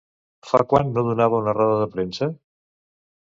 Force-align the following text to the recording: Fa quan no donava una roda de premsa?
Fa 0.51 0.59
quan 0.71 0.89
no 0.95 1.03
donava 1.09 1.41
una 1.45 1.53
roda 1.59 1.77
de 1.83 1.89
premsa? 1.97 2.31